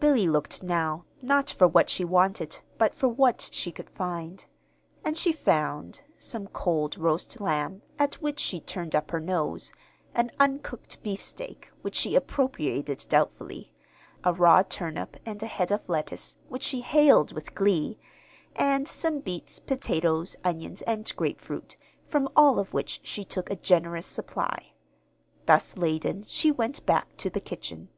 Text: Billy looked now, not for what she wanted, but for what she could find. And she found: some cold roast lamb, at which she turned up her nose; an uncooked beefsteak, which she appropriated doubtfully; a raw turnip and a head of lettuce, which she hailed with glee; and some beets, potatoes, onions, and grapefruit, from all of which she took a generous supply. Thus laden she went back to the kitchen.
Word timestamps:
Billy 0.00 0.26
looked 0.26 0.62
now, 0.62 1.04
not 1.20 1.50
for 1.50 1.68
what 1.68 1.90
she 1.90 2.06
wanted, 2.06 2.60
but 2.78 2.94
for 2.94 3.06
what 3.10 3.50
she 3.52 3.70
could 3.70 3.90
find. 3.90 4.46
And 5.04 5.14
she 5.14 5.30
found: 5.30 6.00
some 6.18 6.46
cold 6.46 6.96
roast 6.96 7.38
lamb, 7.38 7.82
at 7.98 8.14
which 8.22 8.40
she 8.40 8.60
turned 8.60 8.94
up 8.96 9.10
her 9.10 9.20
nose; 9.20 9.70
an 10.14 10.30
uncooked 10.40 11.02
beefsteak, 11.02 11.70
which 11.82 11.94
she 11.94 12.14
appropriated 12.14 13.04
doubtfully; 13.10 13.74
a 14.24 14.32
raw 14.32 14.62
turnip 14.62 15.18
and 15.26 15.42
a 15.42 15.46
head 15.52 15.70
of 15.70 15.86
lettuce, 15.86 16.36
which 16.48 16.62
she 16.62 16.80
hailed 16.80 17.32
with 17.32 17.54
glee; 17.54 17.98
and 18.56 18.88
some 18.88 19.20
beets, 19.20 19.58
potatoes, 19.58 20.34
onions, 20.44 20.80
and 20.86 21.14
grapefruit, 21.14 21.76
from 22.06 22.26
all 22.34 22.58
of 22.58 22.72
which 22.72 23.00
she 23.02 23.22
took 23.22 23.50
a 23.50 23.56
generous 23.56 24.06
supply. 24.06 24.72
Thus 25.44 25.76
laden 25.76 26.24
she 26.26 26.50
went 26.50 26.86
back 26.86 27.18
to 27.18 27.28
the 27.28 27.38
kitchen. 27.38 27.90